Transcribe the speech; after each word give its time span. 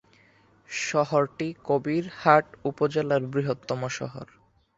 শহরটি 0.69 1.47
কবিরহাট 1.65 2.45
উপজেলার 2.65 3.21
বৃহত্তম 3.33 3.81
শহর। 3.89 4.25